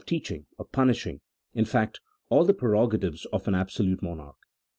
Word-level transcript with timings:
teaching, 0.07 0.47
of 0.57 0.71
punishing— 0.71 1.21
in 1.53 1.63
fact, 1.63 1.99
all 2.29 2.43
the 2.43 2.55
prerogatives 2.55 3.25
of 3.27 3.47
an 3.47 3.53
absolute 3.53 4.01
monarch. 4.01 4.47